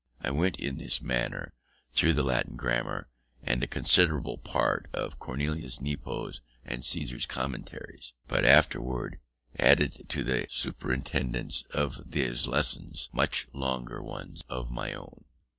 [0.19, 1.53] I went in this manner
[1.93, 3.07] through the Latin grammar,
[3.43, 9.17] and a considerable part of Cornelius Nepos and Caesar's Commentaries, but afterwards
[9.59, 15.23] added to the superintendence of these lessons, much longer ones of my own.